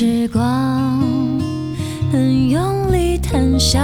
[0.00, 0.98] 时光，
[2.10, 3.78] 很用力谈笑，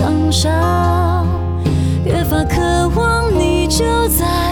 [0.00, 1.26] 沧桑
[2.06, 4.49] 越发渴望你就在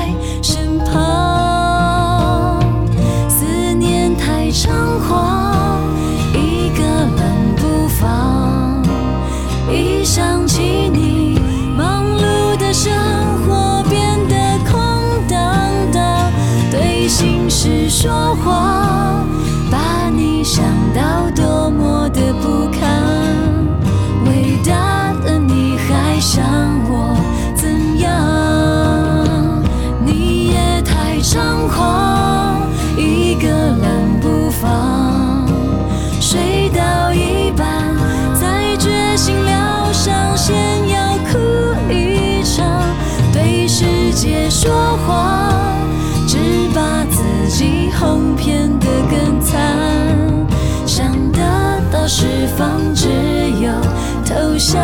[54.71, 54.79] 想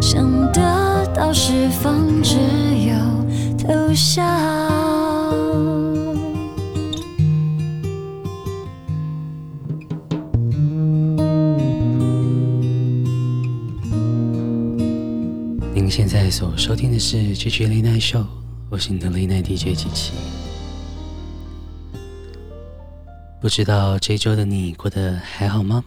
[0.00, 2.36] 想得到释放只
[2.86, 2.94] 有
[3.58, 4.24] 投降
[15.74, 18.24] 您现在所收听的是这句丽娜秀
[18.70, 20.14] 我是你的丽娜 DJ 句机器
[23.42, 25.84] 不知道这一周的你过得还好吗？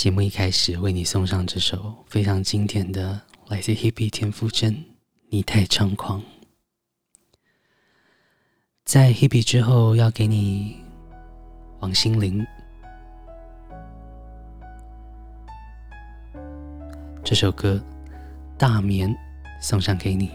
[0.00, 4.72] 节目一开始为你送上这首非常经典的，来自 Hebe 田馥甄，
[5.28, 6.22] 《你太猖狂》。
[8.82, 10.78] 在 Hebe 之后，要给你
[11.80, 12.42] 王心凌
[17.22, 17.78] 这首歌。
[18.56, 19.14] 大眠
[19.60, 20.30] 送上给你。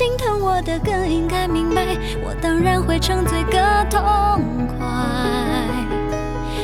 [0.00, 1.94] 心疼我的更应该明白，
[2.24, 3.60] 我当然会沉醉个
[3.90, 4.78] 痛快。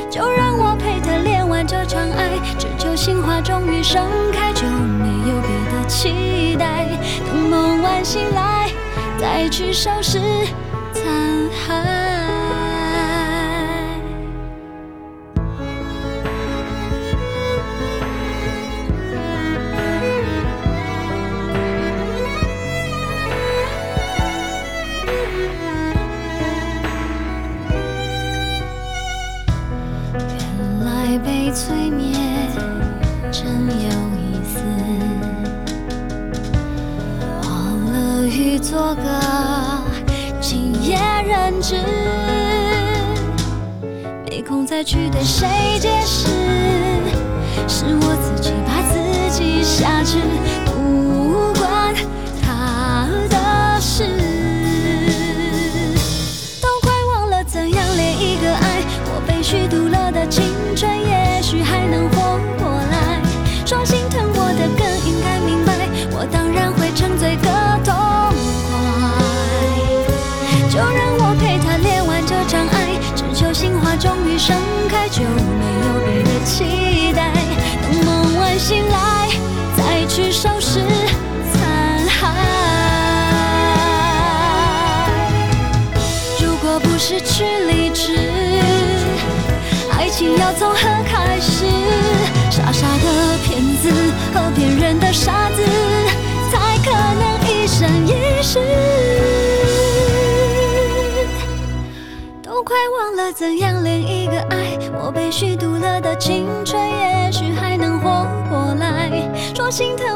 [0.08, 4.02] 就让我陪他恋完这场爱，只求心花终于盛
[4.32, 6.86] 开，就没有别的期待。
[7.26, 8.70] 等梦完醒来，
[9.18, 10.18] 再去收拾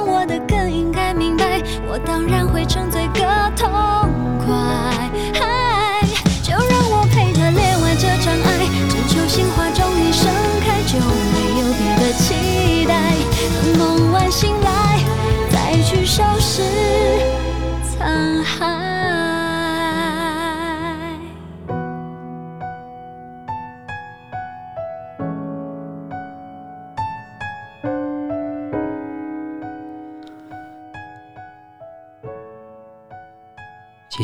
[0.05, 3.20] 我的更应该明白，我当然会沉醉个
[3.56, 3.69] 痛
[4.44, 5.00] 快。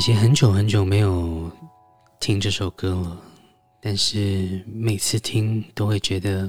[0.07, 1.51] 姐姐很久很久没有
[2.21, 3.21] 听这首歌了，
[3.83, 6.49] 但是每次听都会觉得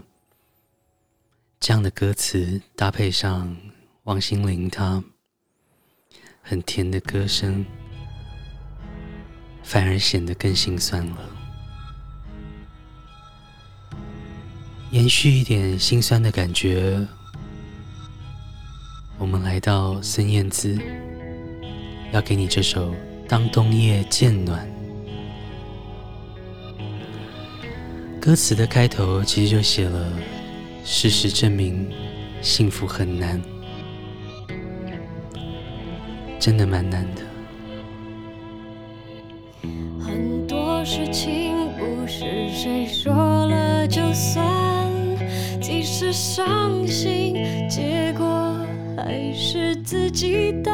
[1.59, 3.57] 这样的歌词搭配上
[4.03, 5.03] 王心凌她
[6.43, 7.65] 很甜的歌声，
[9.63, 11.17] 反而显得更心酸了。
[14.91, 17.07] 延续一点心酸的感觉，
[19.17, 20.79] 我们来到孙燕姿，
[22.13, 22.93] 要给你这首。
[23.27, 24.65] 当冬夜渐暖，
[28.21, 30.09] 歌词的开头其实就写了：
[30.85, 31.91] 事实证明，
[32.41, 33.41] 幸福很难，
[36.39, 37.21] 真的蛮难的。
[39.99, 44.89] 很多事情不是谁说了就算，
[45.59, 47.35] 即使伤心，
[47.69, 48.57] 结果
[48.95, 50.73] 还是自己担。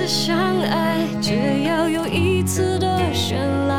[0.00, 1.06] 次相爱。
[1.20, 3.34] 只要有一次的绚
[3.66, 3.69] 烂，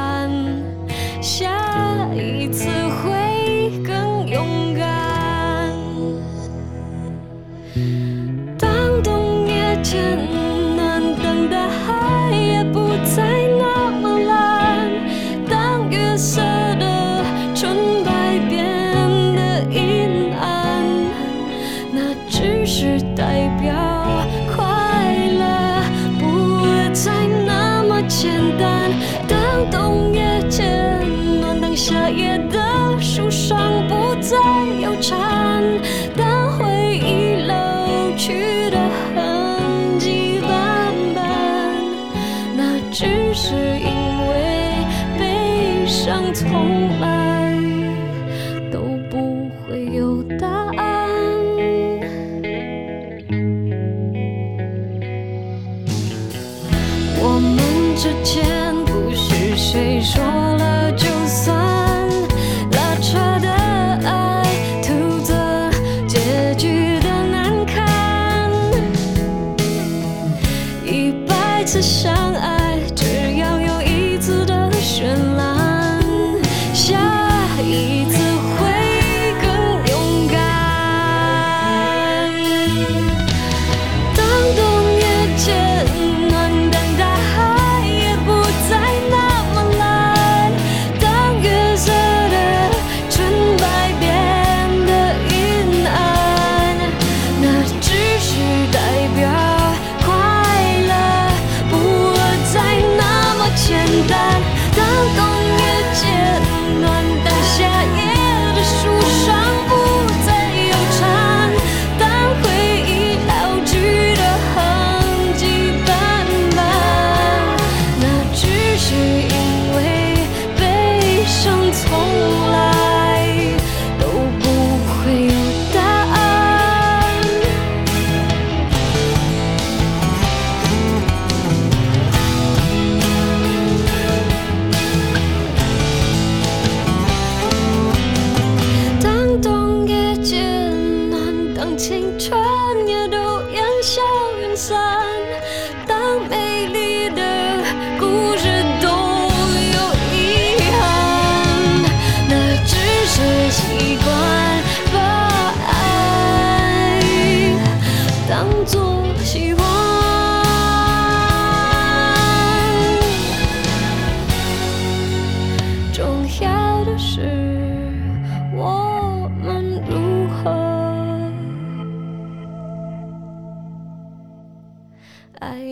[71.72, 72.21] to shine.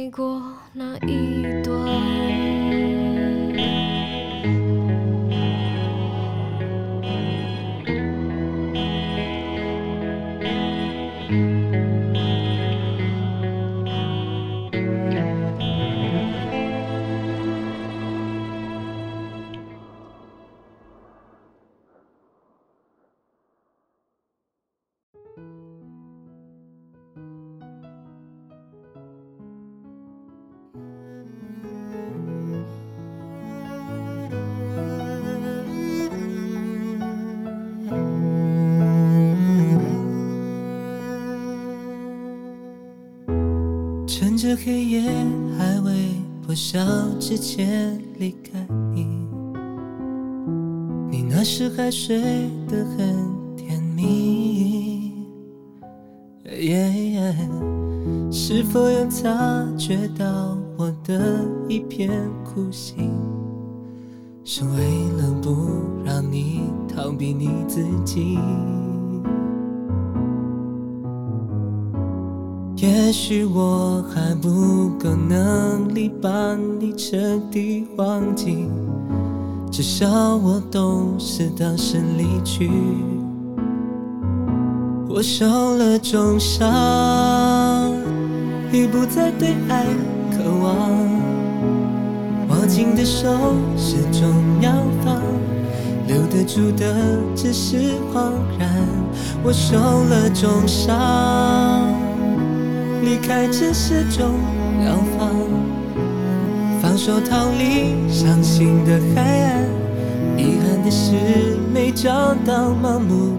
[0.09, 0.41] 过
[0.73, 1.68] 那一段。
[47.29, 49.05] 晓之前离开你，
[51.11, 52.19] 你那时还睡
[52.67, 55.13] 得很甜蜜。
[56.43, 57.35] Yeah,
[58.31, 62.09] 是否有察觉到我的一片
[62.43, 62.88] 苦心，
[73.29, 77.15] 也许我还不够能力把你彻
[77.51, 78.67] 底忘记，
[79.69, 82.71] 至少我懂事当时离去，
[85.07, 85.45] 我受
[85.77, 87.93] 了重伤，
[88.71, 89.85] 已不再对爱
[90.31, 90.89] 渴望，
[92.49, 93.29] 握紧的手
[93.77, 94.71] 始终要
[95.05, 95.21] 放，
[96.07, 96.95] 留得住的
[97.35, 98.87] 只是恍然，
[99.43, 101.98] 我受了重伤。
[103.03, 104.35] 离开只是种
[104.83, 105.29] 疗方，
[106.81, 109.65] 放手逃离伤心的海岸，
[110.37, 113.33] 遗憾的是没找到盲目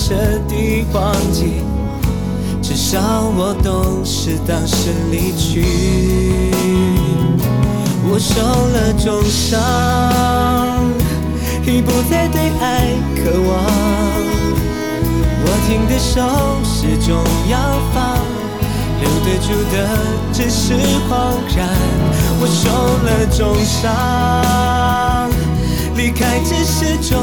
[0.00, 0.14] 彻
[0.48, 1.60] 底忘记，
[2.62, 2.98] 至少
[3.36, 5.64] 我懂事当时离去。
[8.08, 9.58] 我受了重伤，
[11.66, 13.50] 已不再对爱渴望。
[15.44, 16.22] 握紧的手
[16.62, 17.18] 始终
[17.50, 17.58] 要
[17.92, 18.16] 放，
[19.00, 19.76] 留得住的
[20.32, 20.74] 只是
[21.10, 21.10] 恍
[21.56, 21.68] 然。
[22.40, 22.70] 我受
[23.04, 25.28] 了重伤，
[25.96, 27.18] 离开只是种。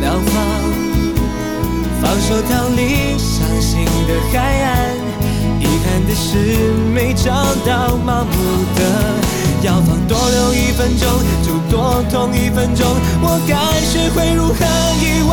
[0.00, 0.34] 疗放，
[2.04, 4.94] 放手逃离伤心的海岸，
[5.58, 6.36] 遗憾的是
[6.92, 7.32] 没找
[7.64, 8.32] 到麻木
[8.76, 8.80] 的
[9.62, 9.96] 药方。
[10.06, 11.08] 多留一分钟，
[11.42, 12.86] 就多痛一分钟。
[13.22, 14.66] 我该学会如何
[15.00, 15.32] 遗忘，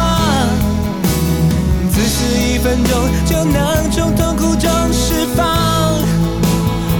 [1.91, 2.89] 自私一分钟
[3.25, 5.99] 就能从痛苦中释放，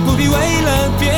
[0.05, 1.13] 不必为了别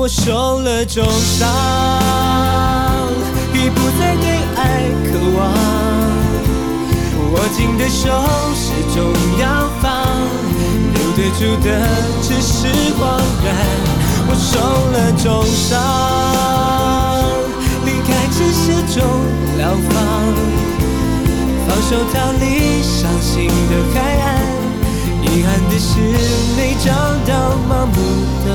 [0.00, 1.46] 我受了重伤，
[3.52, 5.38] 已不再对爱渴望。
[7.32, 8.08] 握紧的手
[8.54, 9.92] 始终要放，
[10.94, 11.68] 留得住的
[12.22, 12.66] 只是
[12.96, 13.46] 恍然。
[14.26, 14.56] 我受
[14.90, 15.68] 了重伤，
[17.84, 19.04] 离开只是种
[19.58, 19.92] 疗方。
[21.68, 24.26] 放手逃离伤心的海岸，
[25.24, 26.00] 遗憾的是
[26.56, 26.88] 没找
[27.30, 27.30] 到
[27.68, 27.94] 盲目
[28.46, 28.48] 的。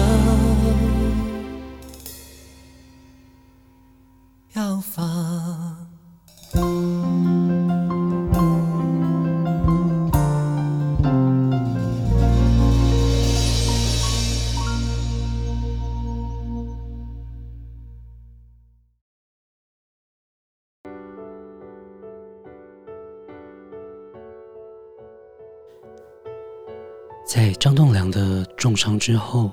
[27.65, 29.49] 张栋梁的重伤之后，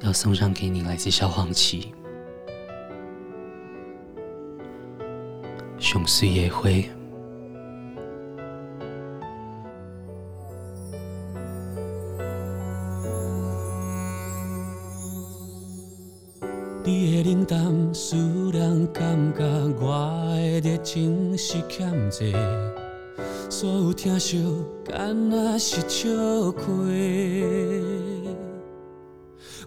[0.00, 1.94] 要送上给你来自萧煌奇。
[5.78, 6.68] 熊似夜花，
[16.82, 18.16] 你的冷淡使
[18.50, 19.44] 人感觉
[19.80, 22.26] 我的热情是欠债，
[23.58, 24.44] 所有疼惜
[24.84, 26.06] 敢若是笑
[26.52, 27.42] 亏，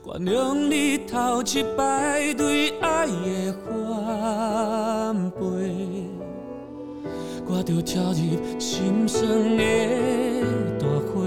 [0.05, 5.41] 原谅你头一摆对爱的反背。
[7.47, 9.63] 我着跳入心酸的
[10.77, 11.25] 大火，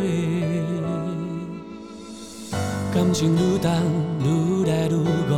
[2.94, 3.68] 感情愈重
[4.20, 4.94] 愈来愈
[5.28, 5.34] 戆，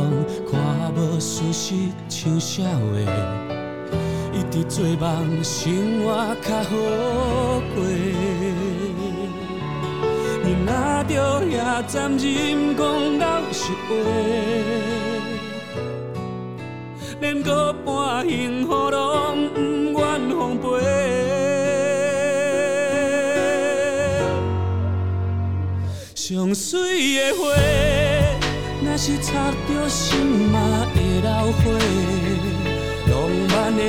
[0.47, 1.73] 看无事实
[2.07, 3.44] 像笑话，
[4.51, 6.71] 直做梦，生活较好
[7.73, 7.83] 过。
[10.45, 13.93] 饮阿着夜站，饮讲老实话，
[17.19, 19.59] 连个半幸福拢不
[19.99, 20.63] 愿奉陪。
[26.13, 27.43] 上水的花，
[28.83, 30.55] 若是插着心嘛
[30.93, 31.29] 会流
[31.61, 31.63] 血，
[33.07, 33.13] 浪
[33.49, 33.81] 漫的。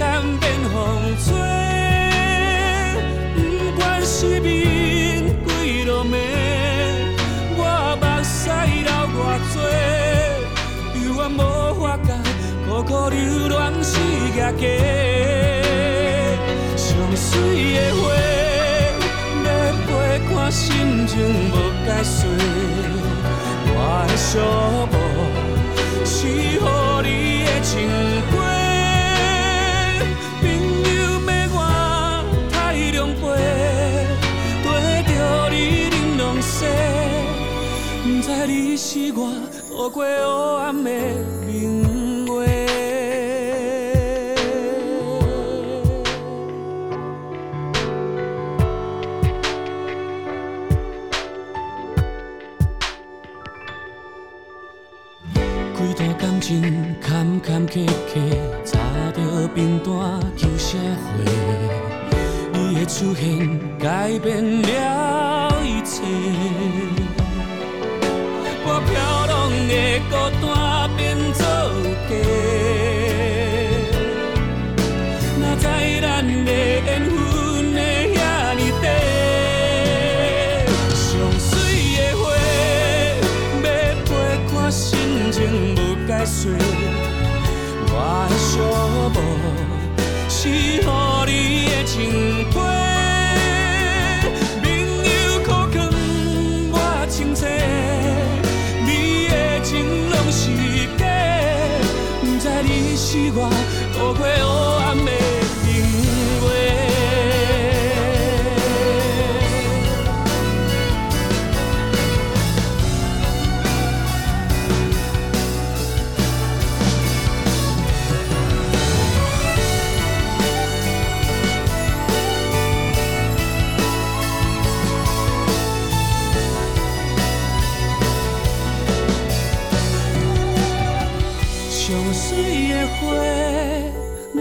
[0.00, 0.74] 爱，忽然间变风
[1.24, 1.28] 吹。
[3.36, 3.38] 不
[3.76, 4.48] 管是面
[5.46, 6.16] 几落暝，
[7.56, 7.60] 我
[8.00, 8.48] 目屎
[8.82, 9.18] 流偌
[9.52, 9.56] 多，
[10.96, 11.40] 犹原无
[11.80, 12.08] 法甲
[12.66, 13.92] 苦苦流浪是
[14.36, 14.62] 假假。
[16.76, 17.28] 上水
[17.74, 18.02] 的花。
[19.44, 19.46] 要
[19.86, 19.88] 陪
[20.28, 21.12] 看心情
[21.50, 22.16] 无解释，
[23.72, 23.76] 我
[24.08, 24.28] 的寂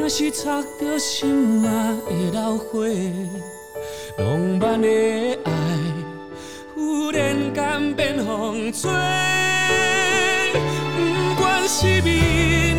[0.10, 2.80] 是插着心嘛会流花，
[4.18, 4.88] 浪漫的
[5.44, 5.52] 爱
[6.74, 8.90] 忽然间变风吹。
[10.52, 12.79] 不管是面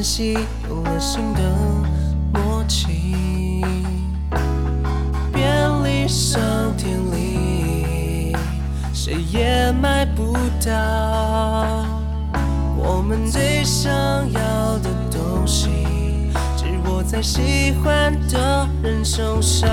[0.00, 0.32] 关系
[0.66, 1.42] 有了新的
[2.32, 3.62] 默契，
[5.30, 5.44] 便
[5.84, 6.40] 利商
[6.74, 8.34] 店里
[8.94, 10.32] 谁也买不
[10.64, 11.84] 到
[12.78, 13.92] 我们最想
[14.32, 15.68] 要的东西，
[16.56, 19.69] 只握在喜欢的人手上。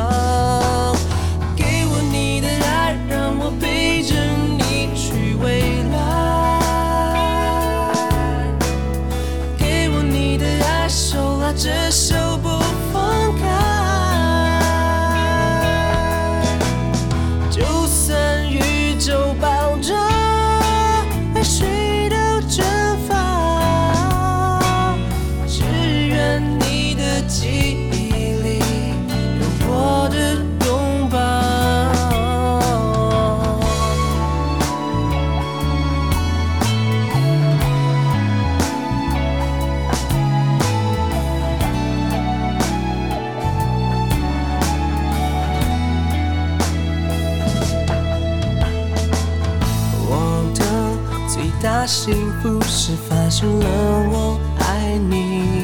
[51.88, 53.66] 幸福是发现了
[54.12, 55.64] 我爱你，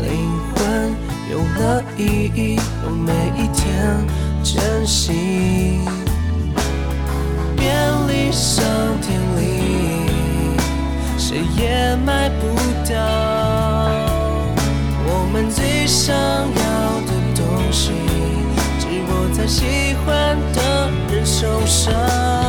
[0.00, 0.08] 灵
[0.54, 0.96] 魂
[1.30, 4.02] 有了意义，用每一天
[4.42, 5.80] 珍惜。
[7.54, 7.76] 便
[8.08, 8.64] 利商
[9.02, 10.08] 店里，
[11.18, 12.46] 谁也买不
[12.90, 12.94] 到
[15.06, 17.92] 我们最想要的东西，
[18.80, 22.43] 只握在喜欢的人手上。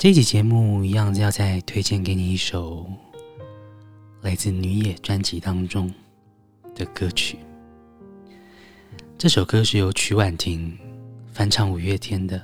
[0.00, 2.90] 这一集节目一样要再推荐给你一首
[4.22, 5.92] 来自女野专辑当中
[6.74, 7.36] 的歌曲。
[9.18, 10.74] 这首歌是由曲婉婷
[11.30, 12.38] 翻唱五月天的《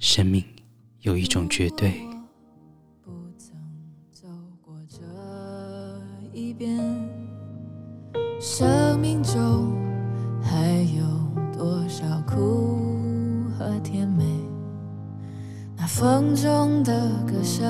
[0.00, 0.44] 生命
[1.02, 1.90] 有一种绝对》。
[3.04, 3.54] 不曾
[4.10, 4.26] 走
[4.60, 4.98] 过这
[6.36, 6.76] 一边
[16.34, 16.92] 中的
[17.26, 17.64] 歌声，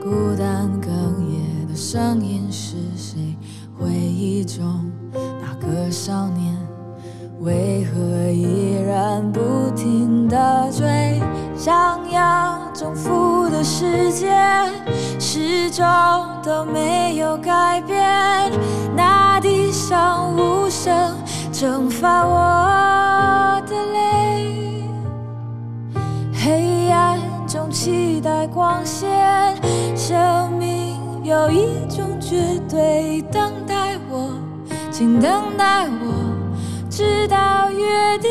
[0.00, 0.88] 孤单哽
[1.30, 3.36] 咽的声音是谁？
[3.78, 4.64] 回忆中
[5.12, 6.54] 那个少年，
[7.40, 9.40] 为何依然不
[9.74, 11.20] 停的追？
[11.56, 14.30] 想要征服的世界，
[15.18, 15.84] 始终
[16.42, 18.52] 都没有改变。
[18.94, 21.16] 那地上无声
[21.50, 23.05] 蒸发我
[28.36, 29.08] 在光线。
[29.96, 34.28] 生命有一种绝对，等待我，
[34.90, 36.12] 请等待我，
[36.90, 38.30] 直到约定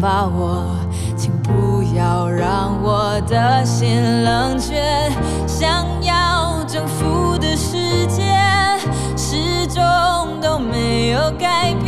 [0.00, 0.64] 把握。
[1.16, 4.82] 请不要让我的心冷却，
[5.46, 8.22] 想要征服的世界
[9.16, 9.82] 始终
[10.40, 11.79] 都没有改变，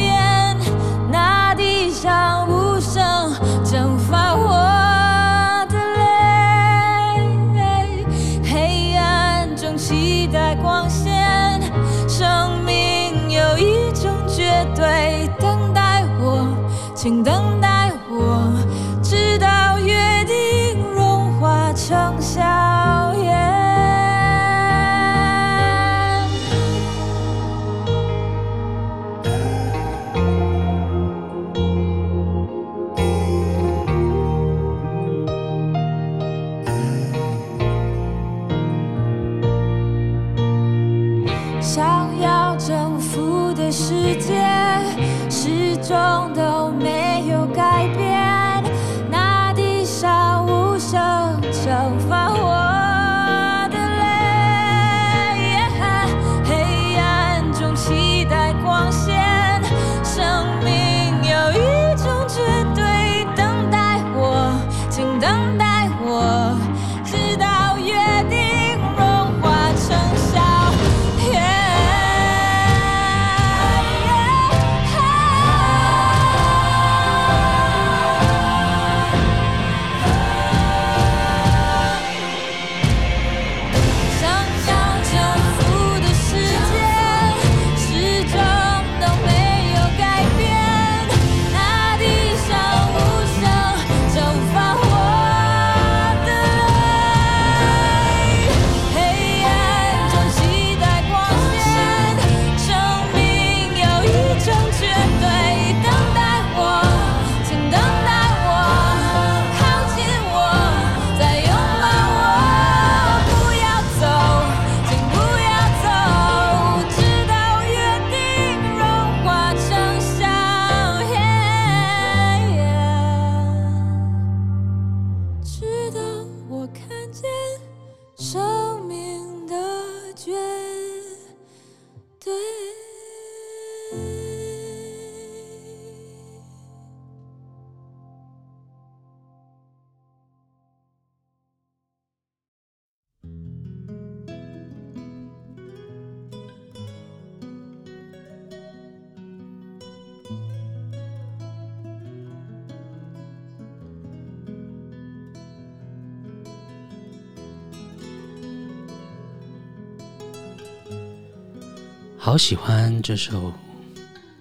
[162.33, 163.53] 好喜欢这首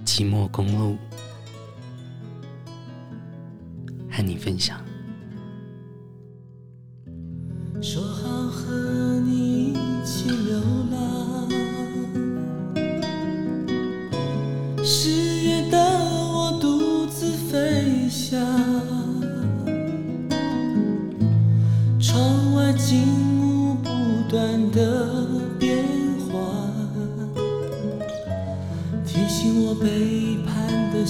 [0.06, 0.98] 寂寞公路
[4.10, 4.82] 和你分享。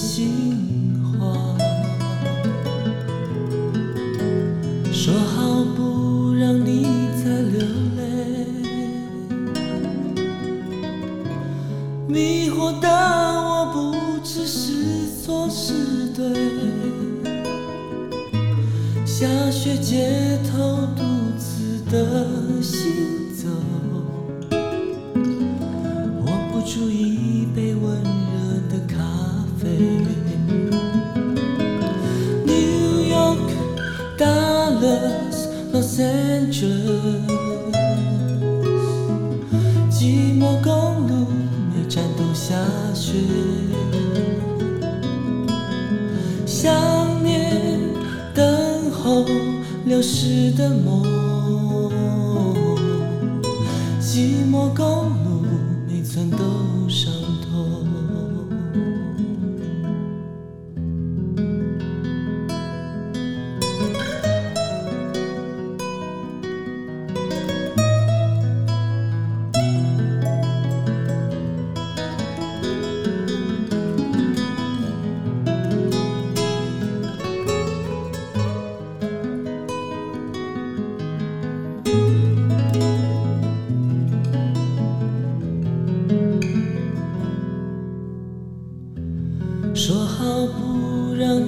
[0.01, 0.50] 心。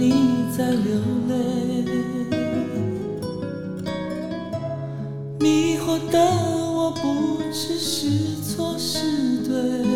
[0.05, 0.99] 你在流
[1.29, 1.33] 泪
[5.39, 8.09] 迷惑的我不知是
[8.41, 8.99] 错是
[9.47, 9.92] 对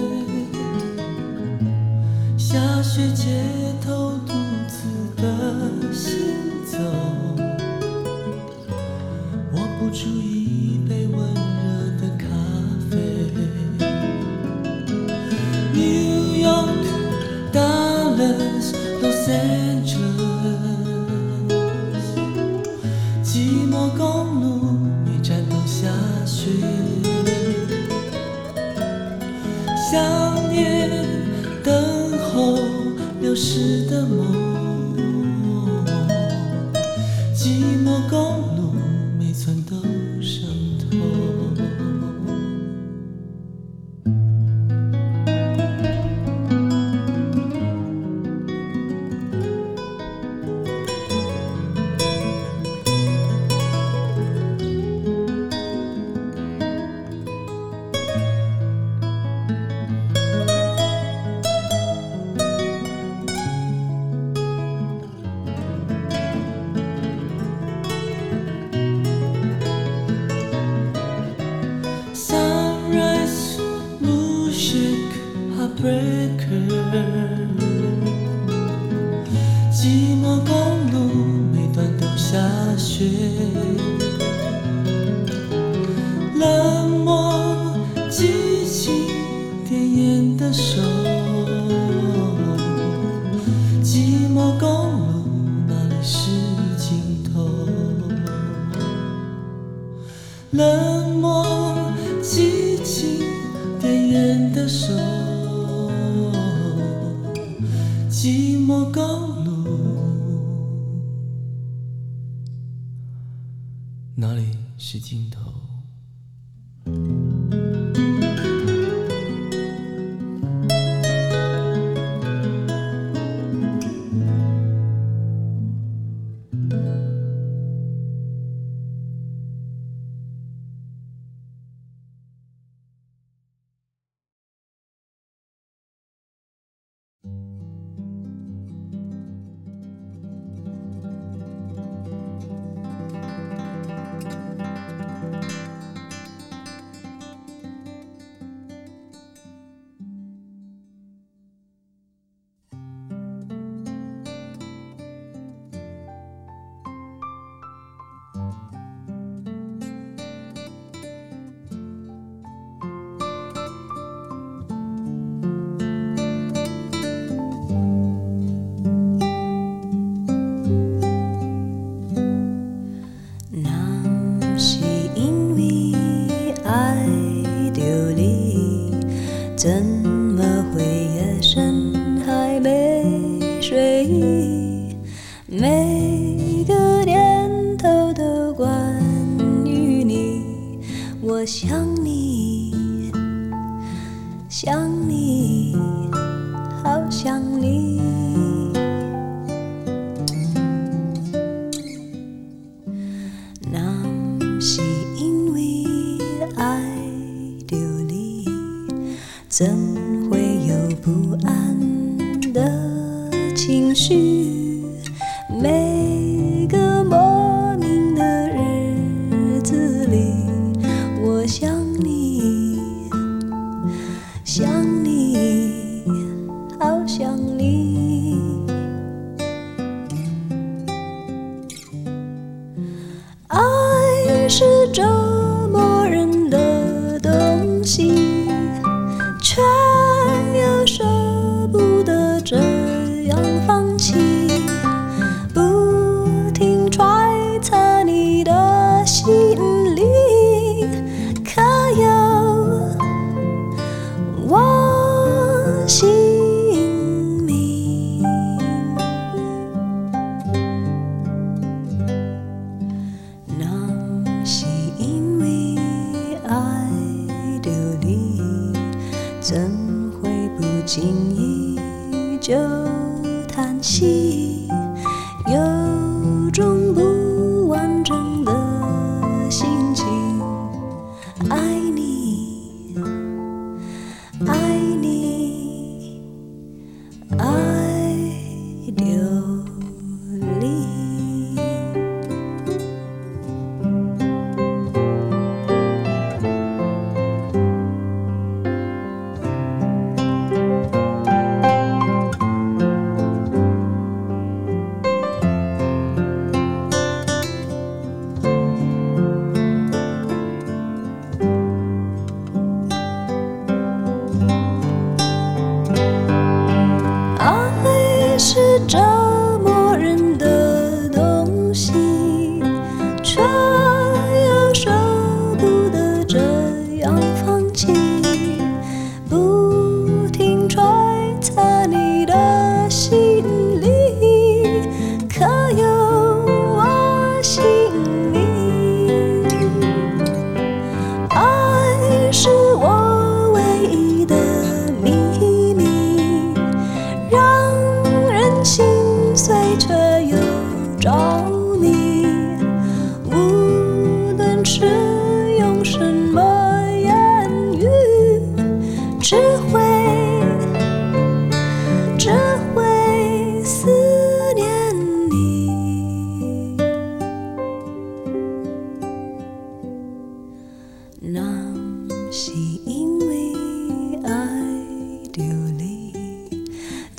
[82.77, 84.06] 雪。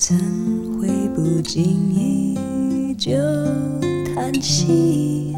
[0.00, 0.16] 怎
[0.78, 3.12] 会不经意就
[4.14, 5.34] 叹息？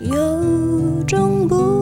[0.00, 1.73] 有种不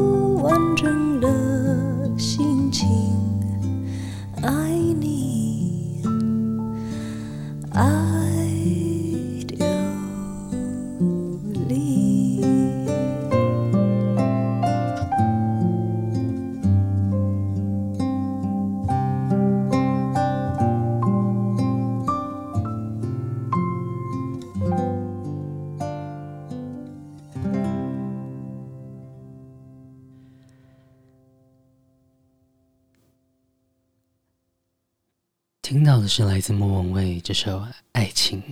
[36.14, 37.60] 是来自莫文蔚这首
[37.92, 38.42] 《爱情》，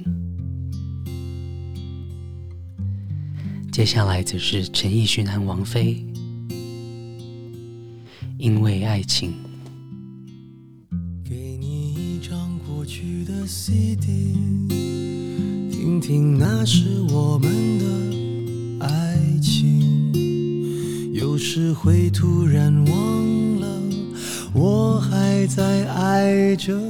[3.70, 6.02] 接下来则是陈奕迅和王菲，
[8.38, 9.34] 因为爱情。
[11.22, 14.38] 给你一张过去的 CD，
[15.70, 21.12] 听听那是我们的爱情。
[21.12, 23.82] 有时会突然忘了，
[24.54, 26.89] 我还在爱着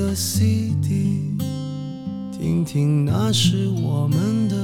[0.00, 1.36] 的 CD，
[2.32, 4.56] 听听那是我们的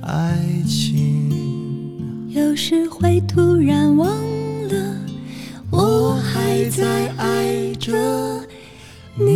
[0.00, 2.30] 爱情。
[2.30, 4.08] 有时会突然忘
[4.68, 5.06] 了，
[5.70, 7.92] 我还在爱着
[9.16, 9.26] 你。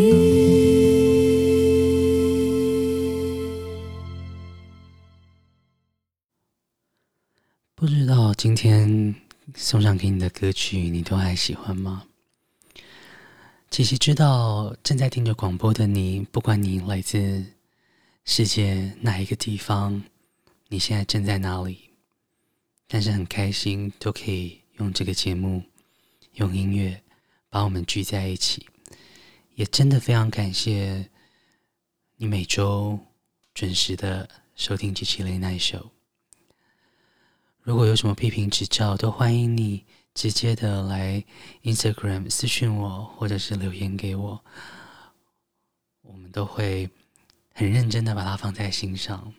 [7.75, 9.15] 不知道今天
[9.55, 12.05] 送上给你的歌曲，你都还喜欢吗？
[13.73, 17.43] 琪琪知道正在听着广播的你，不管你来自
[18.27, 20.05] 世界哪一个地方，
[20.69, 21.89] 你现在正在哪里，
[22.87, 25.63] 但是很开心都可以用这个节目，
[26.35, 27.03] 用音乐
[27.49, 28.67] 把我们聚在一起。
[29.55, 31.09] 也真的非常感谢
[32.19, 33.01] 你每周
[33.55, 35.87] 准时的收听机器 Late Night Show。
[37.63, 41.25] 如果有什么批评指教，都欢迎你直接的来
[41.63, 44.45] Instagram 私讯我，或者是留言给我，
[46.03, 46.91] 我们都会
[47.55, 49.33] 很认真的把它放在心上，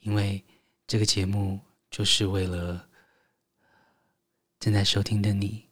[0.00, 0.44] 因为
[0.86, 2.88] 这个节目就是为了
[4.60, 5.66] 正在收听的你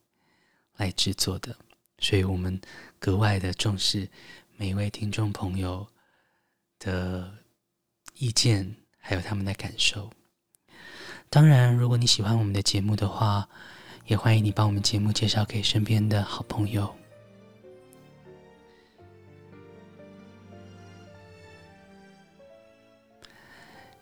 [0.77, 1.57] 来制作的，
[1.99, 2.61] 所以我们
[2.99, 4.11] 格外的重视
[4.57, 5.87] 每一位听众朋友
[6.81, 7.33] 的
[8.15, 10.11] 意见，还有他们的感受。
[11.31, 13.49] 当然，如果你喜欢我们的节目的话，
[14.07, 16.95] 也欢迎你把我们节目介绍给身边的好朋友。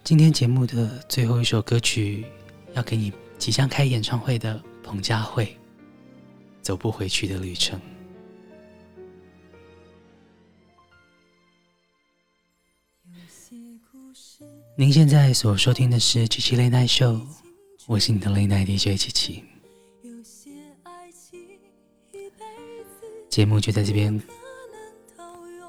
[0.02, 2.26] 今天节目的最后一首歌曲，
[2.74, 5.46] 要给你即将开演唱会的彭佳慧，
[6.60, 7.78] 《走不回去的旅程》。
[14.74, 17.24] 您现在所收听的是七七 Late Night Show，
[17.86, 19.51] 我是你的 Late Night DJ 七七。
[23.32, 24.20] 节目就在这边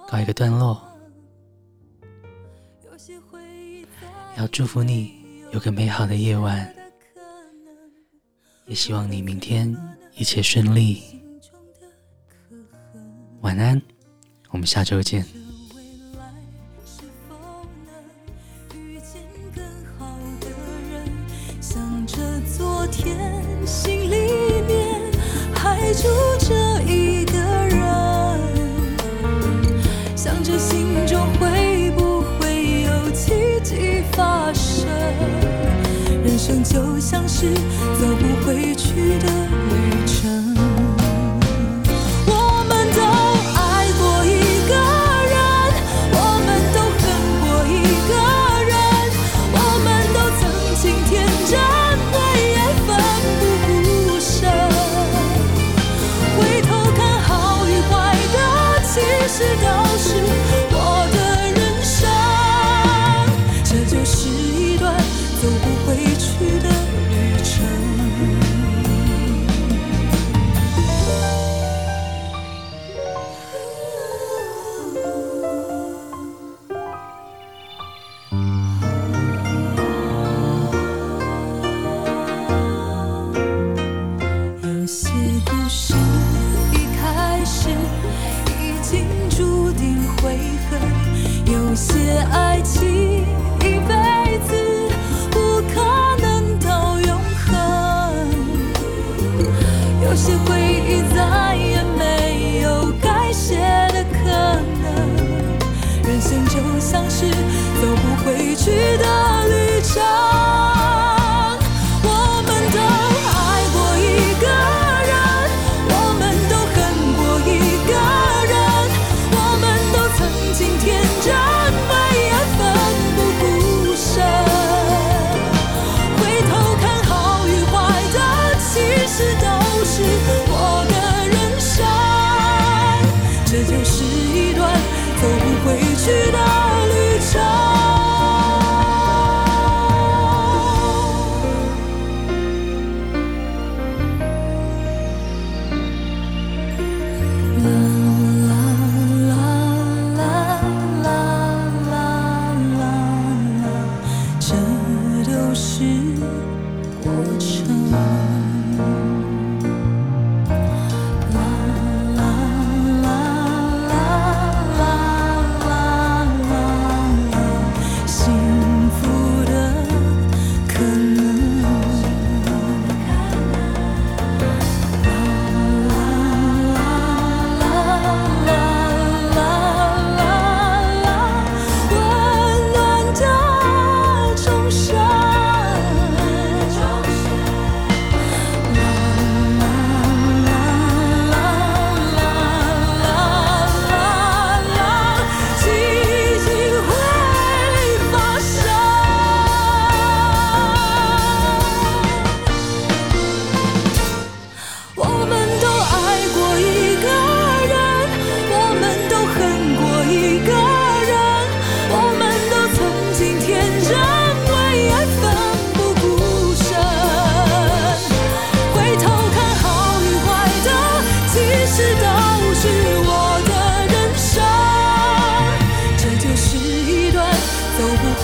[0.05, 0.85] 告一个段落，
[4.37, 6.75] 要祝福你有个美好的夜晚，
[8.65, 9.73] 也希望你明天
[10.17, 11.01] 一切顺利。
[13.39, 13.81] 晚安，
[14.49, 15.25] 我们下周见。
[25.93, 26.09] 住
[26.39, 26.62] 着
[36.63, 39.62] 就像是走不回去的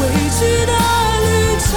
[0.02, 0.74] 未知的
[1.26, 1.28] 旅
[1.60, 1.68] 程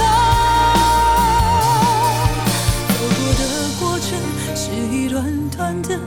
[2.87, 3.41] 走过的
[3.79, 4.07] 过程
[4.55, 5.13] 是一段
[5.49, 5.99] 段的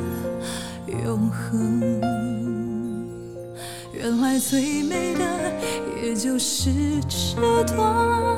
[1.04, 1.80] 永恒
[3.92, 5.24] 原来最美的
[6.02, 6.70] 也就是
[7.08, 8.35] 这段